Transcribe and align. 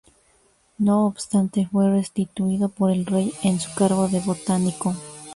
No 0.79 1.05
obstante, 1.05 1.67
fue 1.71 1.87
restituido 1.91 2.69
por 2.69 2.89
el 2.89 3.05
rey 3.05 3.31
en 3.43 3.59
su 3.59 3.71
cargo 3.75 4.07
de 4.07 4.19
botánico. 4.19 4.95